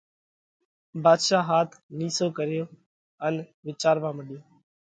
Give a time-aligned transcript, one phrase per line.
[1.03, 2.63] ڀاڌشا هاٿ نِيسو ڪريو
[3.25, 3.33] ان
[3.65, 4.39] وِيچاروا مڏيو۔